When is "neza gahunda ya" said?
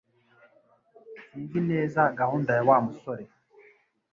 1.71-2.63